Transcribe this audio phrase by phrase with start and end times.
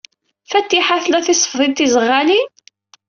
[0.49, 2.49] Fatiḥa tla tisefḍin tiẓeɣɣalin?